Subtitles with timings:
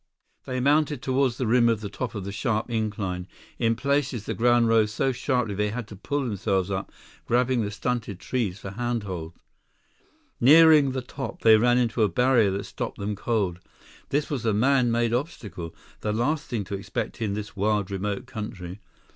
[0.45, 3.27] They mounted toward the rim at the top of the sharp incline.
[3.59, 6.91] In places, the ground rose so sharply they had to pull themselves up,
[7.27, 9.37] grabbing the stunted trees for handholds.
[10.39, 13.59] Nearing the top, they ran into a barrier that stopped them cold.
[14.09, 18.25] This was a man made obstacle, the last thing to expect in this wild, remote
[18.25, 18.79] country.